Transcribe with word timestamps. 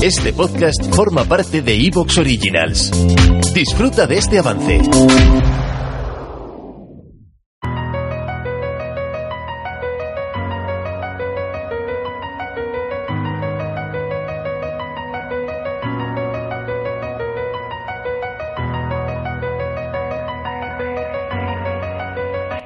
Este 0.00 0.32
podcast 0.32 0.94
forma 0.94 1.24
parte 1.24 1.60
de 1.60 1.74
Evox 1.74 2.18
Originals. 2.18 2.92
Disfruta 3.52 4.06
de 4.06 4.18
este 4.18 4.38
avance. 4.38 4.80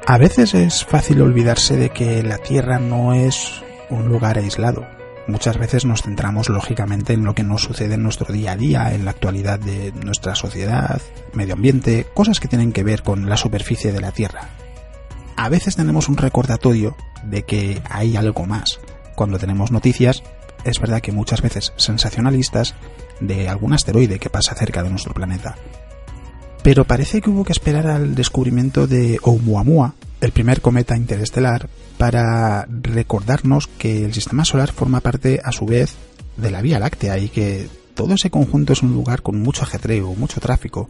A 0.06 0.18
veces 0.18 0.52
es 0.52 0.84
fácil 0.84 1.22
olvidarse 1.22 1.76
de 1.78 1.88
que 1.88 2.22
la 2.22 2.36
Tierra 2.36 2.78
no 2.78 3.14
es 3.14 3.62
un 3.88 4.08
lugar 4.08 4.36
aislado. 4.36 4.86
Muchas 5.28 5.56
veces 5.56 5.84
nos 5.84 6.02
centramos 6.02 6.48
lógicamente 6.48 7.12
en 7.12 7.24
lo 7.24 7.34
que 7.34 7.44
nos 7.44 7.62
sucede 7.62 7.94
en 7.94 8.02
nuestro 8.02 8.32
día 8.32 8.52
a 8.52 8.56
día, 8.56 8.92
en 8.92 9.04
la 9.04 9.12
actualidad 9.12 9.58
de 9.58 9.92
nuestra 9.92 10.34
sociedad, 10.34 11.00
medio 11.32 11.54
ambiente, 11.54 12.06
cosas 12.12 12.40
que 12.40 12.48
tienen 12.48 12.72
que 12.72 12.82
ver 12.82 13.02
con 13.02 13.28
la 13.28 13.36
superficie 13.36 13.92
de 13.92 14.00
la 14.00 14.12
Tierra. 14.12 14.48
A 15.36 15.48
veces 15.48 15.76
tenemos 15.76 16.08
un 16.08 16.16
recordatorio 16.16 16.96
de 17.24 17.44
que 17.44 17.80
hay 17.88 18.16
algo 18.16 18.46
más. 18.46 18.80
Cuando 19.14 19.38
tenemos 19.38 19.70
noticias, 19.70 20.22
es 20.64 20.80
verdad 20.80 21.00
que 21.00 21.12
muchas 21.12 21.40
veces 21.40 21.72
sensacionalistas, 21.76 22.74
de 23.20 23.48
algún 23.48 23.72
asteroide 23.72 24.18
que 24.18 24.30
pasa 24.30 24.54
cerca 24.54 24.82
de 24.82 24.90
nuestro 24.90 25.14
planeta. 25.14 25.56
Pero 26.62 26.84
parece 26.84 27.20
que 27.20 27.30
hubo 27.30 27.44
que 27.44 27.52
esperar 27.52 27.86
al 27.86 28.14
descubrimiento 28.14 28.86
de 28.86 29.18
Oumuamua, 29.22 29.94
el 30.22 30.32
primer 30.32 30.62
cometa 30.62 30.96
interestelar, 30.96 31.68
para 31.98 32.66
recordarnos 32.66 33.66
que 33.66 34.04
el 34.04 34.14
sistema 34.14 34.44
solar 34.44 34.72
forma 34.72 35.00
parte 35.00 35.40
a 35.44 35.52
su 35.52 35.66
vez 35.66 35.94
de 36.36 36.50
la 36.50 36.62
Vía 36.62 36.78
Láctea 36.78 37.18
y 37.18 37.28
que 37.28 37.68
todo 37.94 38.14
ese 38.14 38.30
conjunto 38.30 38.72
es 38.72 38.82
un 38.82 38.92
lugar 38.92 39.22
con 39.22 39.40
mucho 39.40 39.64
ajetreo, 39.64 40.14
mucho 40.14 40.40
tráfico 40.40 40.88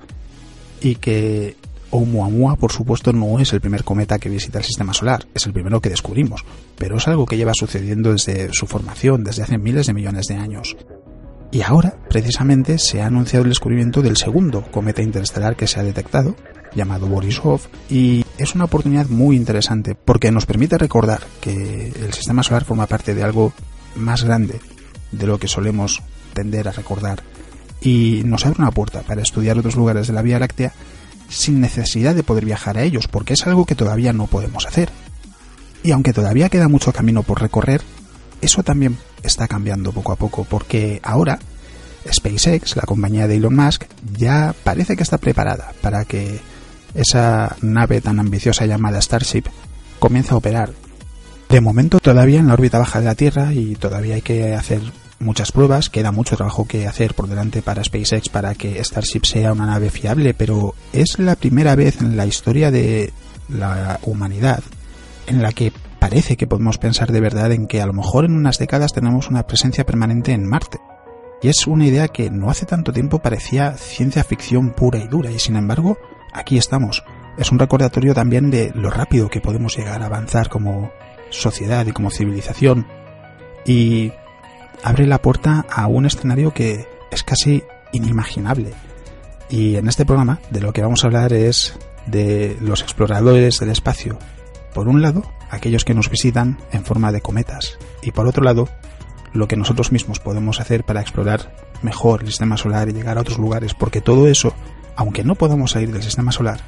y 0.81 0.97
que 0.97 1.57
Oumuamua, 1.91 2.57
por 2.57 2.73
supuesto, 2.73 3.13
no 3.13 3.39
es 3.39 3.53
el 3.53 3.61
primer 3.61 3.85
cometa 3.85 4.19
que 4.19 4.29
visita 4.29 4.59
el 4.59 4.65
sistema 4.65 4.95
solar, 4.95 5.27
es 5.35 5.47
el 5.47 5.53
primero 5.53 5.81
que 5.81 5.91
descubrimos, 5.91 6.45
pero 6.79 6.97
es 6.97 7.09
algo 7.09 7.27
que 7.27 7.37
lleva 7.37 7.53
sucediendo 7.55 8.13
desde 8.13 8.53
su 8.53 8.67
formación, 8.67 9.25
desde 9.25 9.43
hace 9.43 9.59
miles 9.59 9.87
de 9.87 9.95
millones 9.95 10.27
de 10.29 10.37
años. 10.37 10.77
Y 11.51 11.61
ahora, 11.61 11.99
precisamente, 12.09 12.79
se 12.79 13.03
ha 13.03 13.07
anunciado 13.07 13.45
el 13.45 13.51
descubrimiento 13.51 14.01
del 14.01 14.17
segundo 14.17 14.65
cometa 14.71 15.03
interestelar 15.03 15.55
que 15.55 15.67
se 15.67 15.81
ha 15.81 15.83
detectado, 15.83 16.35
llamado 16.75 17.07
Borisov, 17.07 17.61
y 17.91 18.25
es 18.43 18.55
una 18.55 18.65
oportunidad 18.65 19.07
muy 19.07 19.37
interesante 19.37 19.95
porque 19.95 20.33
nos 20.33 20.47
permite 20.47 20.77
recordar 20.77 21.23
que 21.41 21.93
el 21.95 22.13
sistema 22.13 22.43
solar 22.43 22.65
forma 22.65 22.87
parte 22.87 23.15
de 23.15 23.23
algo 23.23 23.53
más 23.95 24.25
grande 24.25 24.61
de 25.13 25.27
lo 25.27 25.39
que 25.39 25.47
solemos 25.47 26.03
tender 26.35 26.67
a 26.67 26.73
recordar 26.73 27.23
y 27.81 28.23
nos 28.25 28.45
abre 28.45 28.63
una 28.63 28.73
puerta 28.73 29.03
para 29.03 29.23
estudiar 29.23 29.59
otros 29.59 29.77
lugares 29.77 30.09
de 30.09 30.13
la 30.13 30.23
Vía 30.23 30.41
Láctea 30.41 30.73
sin 31.29 31.61
necesidad 31.61 32.15
de 32.15 32.25
poder 32.25 32.45
viajar 32.45 32.77
a 32.77 32.83
ellos, 32.83 33.09
porque 33.09 33.35
es 33.35 33.47
algo 33.47 33.65
que 33.65 33.75
todavía 33.75 34.13
no 34.13 34.27
podemos 34.27 34.67
hacer. 34.67 34.91
Y 35.83 35.93
aunque 35.93 36.13
todavía 36.13 36.49
queda 36.49 36.69
mucho 36.69 36.93
camino 36.93 37.23
por 37.23 37.41
recorrer, 37.41 37.81
eso 38.41 38.63
también 38.63 38.99
está 39.23 39.49
cambiando 39.49 39.93
poco 39.93 40.13
a 40.13 40.17
poco, 40.17 40.45
porque 40.45 41.01
ahora 41.03 41.39
SpaceX, 42.11 42.77
la 42.77 42.83
compañía 42.83 43.29
de 43.29 43.37
Elon 43.37 43.55
Musk, 43.55 43.85
ya 44.17 44.55
parece 44.65 44.97
que 44.97 45.03
está 45.03 45.19
preparada 45.19 45.73
para 45.81 46.05
que 46.05 46.41
esa 46.95 47.57
nave 47.63 48.01
tan 48.01 48.19
ambiciosa 48.19 48.67
llamada 48.67 49.01
Starship 49.01 49.45
comience 49.99 50.33
a 50.33 50.37
operar. 50.37 50.71
De 51.49 51.61
momento 51.61 52.01
todavía 52.01 52.41
en 52.41 52.49
la 52.49 52.55
órbita 52.55 52.79
baja 52.79 53.01
de 53.01 53.07
la 53.07 53.15
Tierra 53.15 53.53
y 53.53 53.75
todavía 53.75 54.17
hay 54.17 54.23
que 54.23 54.55
hacer 54.55 54.81
muchas 55.19 55.53
pruebas, 55.53 55.91
queda 55.91 56.13
mucho 56.13 56.37
trabajo 56.37 56.67
que 56.67 56.87
hacer 56.87 57.15
por 57.15 57.29
delante 57.29 57.63
para 57.63 57.85
SpaceX 57.85 58.29
para 58.29 58.55
que 58.55 58.83
Starship 58.83 59.25
sea 59.25 59.53
una 59.53 59.67
nave 59.67 59.91
fiable, 59.91 60.35
pero 60.35 60.75
es 60.93 61.19
la 61.19 61.37
primera 61.37 61.77
vez 61.77 62.01
en 62.01 62.17
la 62.17 62.27
historia 62.27 62.71
de 62.71 63.13
la 63.49 64.01
humanidad 64.03 64.63
en 65.27 65.43
la 65.43 65.53
que 65.53 65.73
parece 65.99 66.37
que 66.37 66.47
podemos 66.47 66.79
pensar 66.79 67.13
de 67.13 67.21
verdad 67.21 67.53
en 67.53 67.67
que 67.67 67.81
a 67.81 67.87
lo 67.87 67.93
mejor 67.93 68.25
en 68.25 68.35
unas 68.35 68.59
décadas 68.59 68.93
tenemos 68.93 69.29
una 69.29 69.47
presencia 69.47 69.87
permanente 69.87 70.33
en 70.33 70.49
Marte. 70.49 70.79
Y 71.43 71.49
es 71.49 71.67
una 71.67 71.87
idea 71.87 72.09
que 72.09 72.31
no 72.31 72.51
hace 72.51 72.67
tanto 72.67 72.93
tiempo 72.93 73.21
parecía 73.21 73.77
ciencia 73.77 74.25
ficción 74.25 74.71
pura 74.71 74.99
y 74.99 75.09
dura, 75.09 75.31
y 75.31 75.39
sin 75.39 75.57
embargo, 75.57 75.99
aquí 76.33 76.59
estamos. 76.59 77.05
Es 77.39 77.51
un 77.51 77.59
recordatorio 77.59 78.15
también 78.15 78.51
de 78.51 78.73
lo 78.75 78.91
rápido 78.91 79.29
que 79.29 79.41
podemos 79.41 79.77
llegar 79.77 80.03
a 80.03 80.07
avanzar 80.07 80.49
como 80.49 80.91
sociedad 81.31 81.87
y 81.87 81.93
como 81.93 82.11
civilización. 82.11 82.87
Y 83.65 84.13
abre 84.83 85.07
la 85.07 85.23
puerta 85.23 85.65
a 85.71 85.87
un 85.87 86.07
escenario 86.07 86.53
que 86.53 86.87
es 87.11 87.23
casi 87.23 87.63
inimaginable. 87.93 88.73
Y 89.49 89.77
en 89.77 89.89
este 89.89 90.07
programa 90.07 90.41
de 90.51 90.61
lo 90.61 90.73
que 90.73 90.83
vamos 90.83 91.05
a 91.05 91.07
hablar 91.07 91.33
es 91.33 91.79
de 92.07 92.57
los 92.61 92.83
exploradores 92.83 93.59
del 93.59 93.71
espacio. 93.71 94.19
Por 94.75 94.89
un 94.89 95.03
lado, 95.03 95.23
aquellos 95.51 95.85
que 95.85 95.95
nos 95.95 96.11
visitan 96.11 96.59
en 96.73 96.85
forma 96.85 97.13
de 97.13 97.21
cometas 97.21 97.79
y 98.03 98.11
por 98.13 98.27
otro 98.27 98.43
lado, 98.43 98.69
lo 99.33 99.49
que 99.49 99.57
nosotros 99.57 99.93
mismos 99.93 100.19
podemos 100.19 100.61
hacer 100.61 100.85
para 100.85 101.01
explorar 101.01 101.55
mejor 101.83 102.23
el 102.23 102.29
sistema 102.29 102.57
solar 102.57 102.89
y 102.89 102.93
llegar 102.93 103.19
a 103.19 103.21
otros 103.21 103.39
lugares, 103.39 103.75
porque 103.75 104.01
todo 104.01 104.29
eso, 104.29 104.55
aunque 104.97 105.25
no 105.25 105.35
podamos 105.35 105.73
salir 105.73 105.93
del 105.93 106.03
sistema 106.03 106.33
solar, 106.33 106.61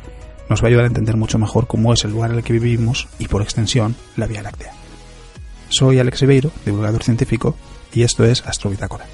nos 0.49 0.63
va 0.63 0.67
a 0.67 0.69
ayudar 0.69 0.85
a 0.85 0.89
entender 0.89 1.17
mucho 1.17 1.39
mejor 1.39 1.67
cómo 1.67 1.93
es 1.93 2.05
el 2.05 2.13
lugar 2.13 2.31
en 2.31 2.37
el 2.39 2.45
que 2.45 2.53
vivimos 2.53 3.09
y 3.19 3.29
por 3.29 3.43
extensión 3.43 3.97
la 4.17 4.27
Vía 4.27 4.43
Láctea. 4.43 4.73
Soy 5.69 5.99
Alex 5.99 6.21
Ribeiro, 6.21 6.51
divulgador 6.65 7.03
científico, 7.03 7.57
y 7.93 8.03
esto 8.03 8.25
es 8.25 8.45
Astrobitácora. 8.47 9.07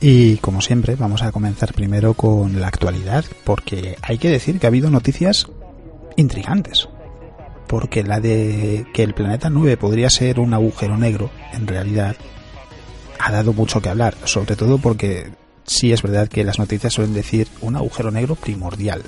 Y 0.00 0.36
como 0.36 0.60
siempre, 0.60 0.96
vamos 0.96 1.22
a 1.22 1.32
comenzar 1.32 1.72
primero 1.72 2.12
con 2.12 2.60
la 2.60 2.68
actualidad, 2.68 3.24
porque 3.42 3.96
hay 4.02 4.18
que 4.18 4.28
decir 4.28 4.60
que 4.60 4.66
ha 4.66 4.68
habido 4.68 4.90
noticias 4.90 5.46
intrigantes. 6.16 6.88
Porque 7.74 8.04
la 8.04 8.20
de 8.20 8.86
que 8.94 9.02
el 9.02 9.14
planeta 9.14 9.50
9 9.50 9.76
podría 9.76 10.08
ser 10.08 10.38
un 10.38 10.54
agujero 10.54 10.96
negro, 10.96 11.32
en 11.52 11.66
realidad, 11.66 12.14
ha 13.18 13.32
dado 13.32 13.52
mucho 13.52 13.82
que 13.82 13.88
hablar, 13.88 14.16
sobre 14.26 14.54
todo 14.54 14.78
porque 14.78 15.32
sí 15.66 15.92
es 15.92 16.00
verdad 16.00 16.28
que 16.28 16.44
las 16.44 16.60
noticias 16.60 16.92
suelen 16.92 17.14
decir 17.14 17.48
un 17.62 17.74
agujero 17.74 18.12
negro 18.12 18.36
primordial. 18.36 19.02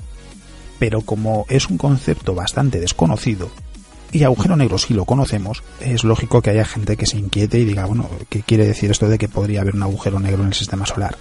Pero 0.80 1.02
como 1.02 1.46
es 1.48 1.68
un 1.68 1.78
concepto 1.78 2.34
bastante 2.34 2.80
desconocido, 2.80 3.52
y 4.10 4.24
agujero 4.24 4.56
negro 4.56 4.78
si 4.78 4.94
lo 4.94 5.04
conocemos, 5.04 5.62
es 5.78 6.02
lógico 6.02 6.42
que 6.42 6.50
haya 6.50 6.64
gente 6.64 6.96
que 6.96 7.06
se 7.06 7.18
inquiete 7.18 7.60
y 7.60 7.66
diga, 7.66 7.86
bueno, 7.86 8.10
¿qué 8.28 8.42
quiere 8.42 8.66
decir 8.66 8.90
esto 8.90 9.08
de 9.08 9.16
que 9.16 9.28
podría 9.28 9.60
haber 9.60 9.76
un 9.76 9.84
agujero 9.84 10.18
negro 10.18 10.42
en 10.42 10.48
el 10.48 10.54
sistema 10.54 10.86
solar? 10.86 11.16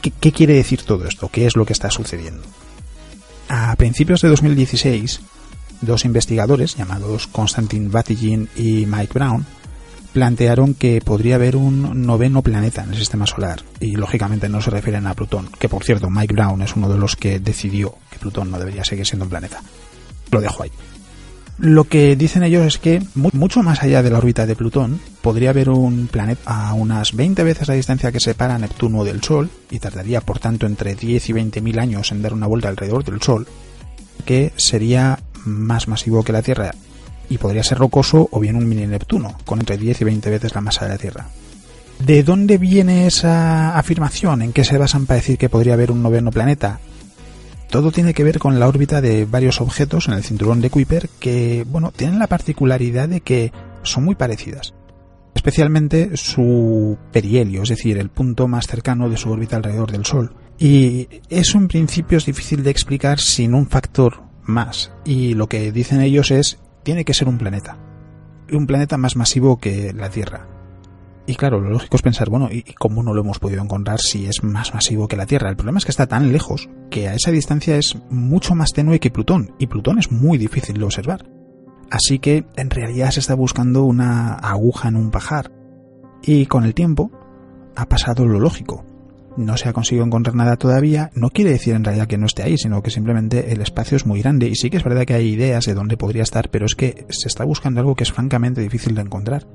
¿Qué, 0.00 0.12
qué 0.12 0.30
quiere 0.30 0.54
decir 0.54 0.84
todo 0.84 1.04
esto? 1.04 1.30
¿Qué 1.32 1.46
es 1.46 1.56
lo 1.56 1.66
que 1.66 1.72
está 1.72 1.90
sucediendo? 1.90 2.44
A 3.48 3.74
principios 3.74 4.22
de 4.22 4.28
2016, 4.28 5.20
dos 5.80 6.04
investigadores 6.04 6.76
llamados 6.76 7.26
Konstantin 7.26 7.90
Batygin 7.90 8.48
y 8.56 8.86
Mike 8.86 9.12
Brown 9.14 9.46
plantearon 10.12 10.74
que 10.74 11.00
podría 11.00 11.36
haber 11.36 11.56
un 11.56 12.06
noveno 12.06 12.42
planeta 12.42 12.82
en 12.82 12.90
el 12.90 12.96
sistema 12.96 13.26
solar 13.26 13.62
y 13.78 13.92
lógicamente 13.92 14.48
no 14.48 14.60
se 14.60 14.70
refieren 14.70 15.06
a 15.06 15.14
Plutón, 15.14 15.48
que 15.58 15.68
por 15.68 15.84
cierto 15.84 16.10
Mike 16.10 16.34
Brown 16.34 16.62
es 16.62 16.74
uno 16.76 16.88
de 16.88 16.98
los 16.98 17.14
que 17.16 17.38
decidió 17.38 17.94
que 18.10 18.18
Plutón 18.18 18.50
no 18.50 18.58
debería 18.58 18.84
seguir 18.84 19.06
siendo 19.06 19.26
un 19.26 19.30
planeta. 19.30 19.62
Lo 20.30 20.40
dejo 20.40 20.62
ahí. 20.62 20.70
Lo 21.58 21.84
que 21.84 22.14
dicen 22.14 22.44
ellos 22.44 22.64
es 22.64 22.78
que 22.78 23.02
mucho 23.14 23.64
más 23.64 23.82
allá 23.82 24.00
de 24.02 24.10
la 24.10 24.18
órbita 24.18 24.46
de 24.46 24.54
Plutón 24.54 25.00
podría 25.22 25.50
haber 25.50 25.70
un 25.70 26.06
planeta 26.06 26.40
a 26.44 26.72
unas 26.74 27.14
20 27.14 27.42
veces 27.42 27.66
la 27.66 27.74
distancia 27.74 28.12
que 28.12 28.20
separa 28.20 28.58
Neptuno 28.58 29.02
del 29.02 29.22
Sol 29.24 29.50
y 29.68 29.80
tardaría 29.80 30.20
por 30.20 30.38
tanto 30.38 30.66
entre 30.66 30.94
10 30.94 31.28
y 31.28 31.32
20 31.32 31.60
mil 31.60 31.80
años 31.80 32.12
en 32.12 32.22
dar 32.22 32.32
una 32.32 32.46
vuelta 32.46 32.68
alrededor 32.68 33.04
del 33.04 33.20
Sol, 33.20 33.48
que 34.24 34.52
sería 34.54 35.18
más 35.48 35.88
masivo 35.88 36.22
que 36.22 36.32
la 36.32 36.42
Tierra 36.42 36.72
y 37.28 37.38
podría 37.38 37.62
ser 37.62 37.78
rocoso 37.78 38.28
o 38.30 38.40
bien 38.40 38.56
un 38.56 38.68
mini 38.68 38.86
Neptuno 38.86 39.36
con 39.44 39.60
entre 39.60 39.76
10 39.76 40.00
y 40.00 40.04
20 40.04 40.30
veces 40.30 40.54
la 40.54 40.60
masa 40.60 40.84
de 40.84 40.90
la 40.90 40.98
Tierra. 40.98 41.26
¿De 41.98 42.22
dónde 42.22 42.58
viene 42.58 43.06
esa 43.06 43.76
afirmación? 43.76 44.42
¿En 44.42 44.52
qué 44.52 44.64
se 44.64 44.78
basan 44.78 45.06
para 45.06 45.16
decir 45.16 45.36
que 45.36 45.48
podría 45.48 45.74
haber 45.74 45.90
un 45.90 46.02
noveno 46.02 46.30
planeta? 46.30 46.80
Todo 47.70 47.92
tiene 47.92 48.14
que 48.14 48.24
ver 48.24 48.38
con 48.38 48.58
la 48.58 48.68
órbita 48.68 49.00
de 49.00 49.24
varios 49.24 49.60
objetos 49.60 50.08
en 50.08 50.14
el 50.14 50.24
cinturón 50.24 50.60
de 50.60 50.70
Kuiper 50.70 51.10
que, 51.18 51.66
bueno, 51.68 51.92
tienen 51.94 52.18
la 52.18 52.28
particularidad 52.28 53.08
de 53.08 53.20
que 53.20 53.52
son 53.82 54.04
muy 54.04 54.14
parecidas. 54.14 54.72
Especialmente 55.34 56.16
su 56.16 56.96
perihelio, 57.12 57.62
es 57.62 57.68
decir, 57.68 57.98
el 57.98 58.08
punto 58.08 58.48
más 58.48 58.66
cercano 58.66 59.10
de 59.10 59.16
su 59.16 59.30
órbita 59.30 59.56
alrededor 59.56 59.92
del 59.92 60.06
Sol. 60.06 60.32
Y 60.58 61.08
eso 61.28 61.58
en 61.58 61.68
principio 61.68 62.18
es 62.18 62.26
difícil 62.26 62.62
de 62.62 62.70
explicar 62.70 63.20
sin 63.20 63.54
un 63.54 63.68
factor 63.68 64.27
más. 64.48 64.92
Y 65.04 65.34
lo 65.34 65.48
que 65.48 65.70
dicen 65.70 66.00
ellos 66.00 66.30
es, 66.30 66.58
tiene 66.82 67.04
que 67.04 67.14
ser 67.14 67.28
un 67.28 67.38
planeta. 67.38 67.76
Un 68.50 68.66
planeta 68.66 68.96
más 68.96 69.14
masivo 69.14 69.58
que 69.58 69.92
la 69.92 70.10
Tierra. 70.10 70.48
Y 71.26 71.34
claro, 71.34 71.60
lo 71.60 71.68
lógico 71.68 71.96
es 71.96 72.02
pensar, 72.02 72.30
bueno, 72.30 72.48
¿y 72.50 72.62
cómo 72.72 73.02
no 73.02 73.12
lo 73.12 73.20
hemos 73.20 73.38
podido 73.38 73.62
encontrar 73.62 74.00
si 74.00 74.24
es 74.24 74.42
más 74.42 74.72
masivo 74.72 75.08
que 75.08 75.16
la 75.16 75.26
Tierra? 75.26 75.50
El 75.50 75.56
problema 75.56 75.78
es 75.78 75.84
que 75.84 75.90
está 75.90 76.06
tan 76.06 76.32
lejos 76.32 76.70
que 76.90 77.06
a 77.06 77.14
esa 77.14 77.30
distancia 77.30 77.76
es 77.76 77.98
mucho 78.08 78.54
más 78.54 78.72
tenue 78.72 78.98
que 78.98 79.10
Plutón, 79.10 79.52
y 79.58 79.66
Plutón 79.66 79.98
es 79.98 80.10
muy 80.10 80.38
difícil 80.38 80.78
de 80.78 80.84
observar. 80.84 81.26
Así 81.90 82.18
que 82.18 82.46
en 82.56 82.70
realidad 82.70 83.10
se 83.10 83.20
está 83.20 83.34
buscando 83.34 83.84
una 83.84 84.32
aguja 84.34 84.88
en 84.88 84.96
un 84.96 85.10
pajar. 85.10 85.52
Y 86.22 86.46
con 86.46 86.64
el 86.64 86.72
tiempo 86.72 87.10
ha 87.76 87.86
pasado 87.86 88.24
lo 88.24 88.40
lógico. 88.40 88.86
No 89.36 89.56
se 89.56 89.68
ha 89.68 89.72
conseguido 89.72 90.04
encontrar 90.04 90.34
nada 90.34 90.56
todavía, 90.56 91.10
no 91.14 91.30
quiere 91.30 91.50
decir 91.50 91.74
en 91.74 91.84
realidad 91.84 92.08
que 92.08 92.18
no 92.18 92.26
esté 92.26 92.42
ahí, 92.42 92.58
sino 92.58 92.82
que 92.82 92.90
simplemente 92.90 93.52
el 93.52 93.60
espacio 93.60 93.96
es 93.96 94.06
muy 94.06 94.20
grande 94.20 94.48
y 94.48 94.56
sí 94.56 94.70
que 94.70 94.78
es 94.78 94.84
verdad 94.84 95.04
que 95.04 95.14
hay 95.14 95.28
ideas 95.28 95.64
de 95.66 95.74
dónde 95.74 95.96
podría 95.96 96.22
estar, 96.22 96.50
pero 96.50 96.66
es 96.66 96.74
que 96.74 97.06
se 97.10 97.28
está 97.28 97.44
buscando 97.44 97.80
algo 97.80 97.94
que 97.94 98.04
es 98.04 98.12
francamente 98.12 98.60
difícil 98.60 98.94
de 98.94 99.02
encontrar. 99.02 99.46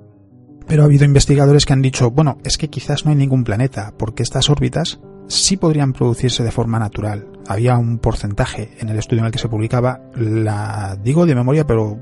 Pero 0.67 0.83
ha 0.83 0.85
habido 0.85 1.03
investigadores 1.03 1.65
que 1.65 1.73
han 1.73 1.81
dicho, 1.81 2.11
bueno, 2.11 2.37
es 2.45 2.57
que 2.57 2.69
quizás 2.69 3.05
no 3.05 3.11
hay 3.11 3.17
ningún 3.17 3.43
planeta, 3.43 3.93
porque 3.97 4.23
estas 4.23 4.49
órbitas 4.49 4.99
sí 5.27 5.57
podrían 5.57 5.93
producirse 5.93 6.43
de 6.43 6.51
forma 6.51 6.79
natural. 6.79 7.27
Había 7.47 7.77
un 7.77 7.99
porcentaje 7.99 8.71
en 8.79 8.89
el 8.89 8.97
estudio 8.97 9.21
en 9.21 9.25
el 9.27 9.31
que 9.31 9.39
se 9.39 9.49
publicaba, 9.49 10.01
la 10.15 10.97
digo 11.03 11.25
de 11.25 11.35
memoria, 11.35 11.67
pero 11.67 11.99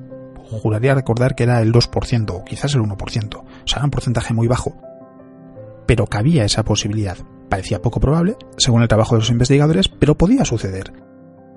juraría 0.59 0.95
recordar 0.95 1.35
que 1.35 1.43
era 1.43 1.61
el 1.61 1.71
2% 1.71 2.31
o 2.31 2.43
quizás 2.43 2.75
el 2.75 2.81
1%. 2.81 3.35
O 3.35 3.45
sea, 3.65 3.77
era 3.77 3.85
un 3.85 3.91
porcentaje 3.91 4.33
muy 4.33 4.47
bajo. 4.47 4.75
Pero 5.87 6.07
cabía 6.07 6.45
esa 6.45 6.63
posibilidad. 6.63 7.17
Parecía 7.51 7.81
poco 7.81 7.99
probable, 7.99 8.37
según 8.55 8.81
el 8.81 8.87
trabajo 8.87 9.15
de 9.15 9.19
los 9.19 9.29
investigadores, 9.29 9.89
pero 9.89 10.17
podía 10.17 10.45
suceder. 10.45 10.93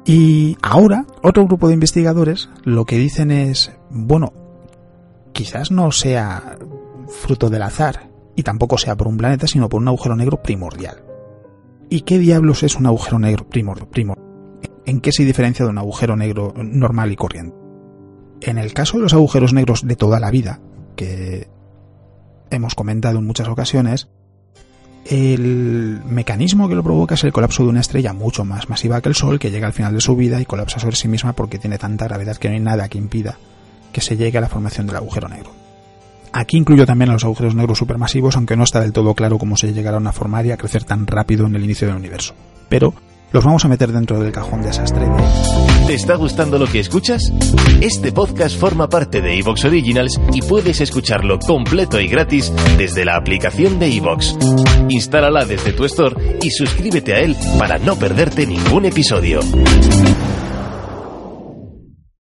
Y 0.04 0.56
ahora, 0.60 1.06
otro 1.22 1.46
grupo 1.46 1.68
de 1.68 1.74
investigadores 1.74 2.50
lo 2.64 2.84
que 2.84 2.98
dicen 2.98 3.30
es, 3.30 3.70
bueno, 3.90 4.32
quizás 5.32 5.70
no 5.70 5.92
sea 5.92 6.58
fruto 7.06 7.48
del 7.48 7.62
azar, 7.62 8.10
y 8.34 8.42
tampoco 8.42 8.76
sea 8.76 8.96
por 8.96 9.06
un 9.06 9.16
planeta, 9.16 9.46
sino 9.46 9.68
por 9.68 9.80
un 9.80 9.86
agujero 9.86 10.16
negro 10.16 10.42
primordial. 10.42 11.04
¿Y 11.88 12.00
qué 12.00 12.18
diablos 12.18 12.64
es 12.64 12.74
un 12.74 12.86
agujero 12.86 13.20
negro 13.20 13.48
primordial? 13.48 14.18
¿En 14.86 15.00
qué 15.00 15.12
se 15.12 15.24
diferencia 15.24 15.64
de 15.64 15.70
un 15.70 15.78
agujero 15.78 16.16
negro 16.16 16.52
normal 16.56 17.12
y 17.12 17.16
corriente? 17.16 17.56
En 18.40 18.58
el 18.58 18.74
caso 18.74 18.96
de 18.96 19.04
los 19.04 19.14
agujeros 19.14 19.52
negros 19.52 19.86
de 19.86 19.94
toda 19.94 20.18
la 20.18 20.32
vida, 20.32 20.60
que 20.96 21.48
hemos 22.50 22.74
comentado 22.74 23.20
en 23.20 23.26
muchas 23.26 23.46
ocasiones, 23.46 24.10
el 25.06 26.00
mecanismo 26.06 26.68
que 26.68 26.74
lo 26.74 26.82
provoca 26.82 27.14
es 27.14 27.24
el 27.24 27.32
colapso 27.32 27.62
de 27.62 27.68
una 27.68 27.80
estrella 27.80 28.12
mucho 28.12 28.44
más 28.44 28.68
masiva 28.68 29.00
que 29.00 29.08
el 29.08 29.14
Sol, 29.14 29.38
que 29.38 29.50
llega 29.50 29.66
al 29.66 29.72
final 29.72 29.94
de 29.94 30.00
su 30.00 30.16
vida 30.16 30.40
y 30.40 30.46
colapsa 30.46 30.78
sobre 30.78 30.96
sí 30.96 31.08
misma 31.08 31.34
porque 31.34 31.58
tiene 31.58 31.78
tanta 31.78 32.06
gravedad 32.06 32.36
que 32.36 32.48
no 32.48 32.54
hay 32.54 32.60
nada 32.60 32.88
que 32.88 32.98
impida 32.98 33.38
que 33.92 34.00
se 34.00 34.16
llegue 34.16 34.38
a 34.38 34.40
la 34.40 34.48
formación 34.48 34.86
del 34.86 34.96
agujero 34.96 35.28
negro. 35.28 35.50
Aquí 36.32 36.56
incluyo 36.56 36.84
también 36.84 37.10
a 37.10 37.12
los 37.12 37.24
agujeros 37.24 37.54
negros 37.54 37.78
supermasivos, 37.78 38.34
aunque 38.34 38.56
no 38.56 38.64
está 38.64 38.80
del 38.80 38.92
todo 38.92 39.14
claro 39.14 39.38
cómo 39.38 39.56
se 39.56 39.72
llegaron 39.72 40.08
a 40.08 40.12
formar 40.12 40.44
y 40.44 40.50
a 40.50 40.56
crecer 40.56 40.82
tan 40.82 41.06
rápido 41.06 41.46
en 41.46 41.54
el 41.54 41.62
inicio 41.62 41.86
del 41.86 41.96
universo. 41.96 42.34
Pero 42.68 42.92
los 43.34 43.44
vamos 43.44 43.64
a 43.64 43.68
meter 43.68 43.90
dentro 43.90 44.20
del 44.20 44.30
cajón 44.30 44.62
desastre 44.62 45.06
de... 45.06 45.86
¿Te 45.88 45.94
está 45.94 46.14
gustando 46.14 46.56
lo 46.56 46.66
que 46.68 46.78
escuchas? 46.78 47.32
Este 47.80 48.12
podcast 48.12 48.56
forma 48.56 48.88
parte 48.88 49.20
de 49.20 49.36
Evox 49.36 49.64
Originals 49.64 50.20
y 50.32 50.40
puedes 50.40 50.80
escucharlo 50.80 51.40
completo 51.40 52.00
y 52.00 52.06
gratis 52.06 52.52
desde 52.78 53.04
la 53.04 53.16
aplicación 53.16 53.80
de 53.80 53.88
Evox. 53.96 54.36
Instálala 54.88 55.44
desde 55.44 55.72
tu 55.72 55.84
store 55.84 56.38
y 56.42 56.50
suscríbete 56.50 57.12
a 57.12 57.18
él 57.18 57.36
para 57.58 57.78
no 57.78 57.96
perderte 57.96 58.46
ningún 58.46 58.84
episodio. 58.84 59.40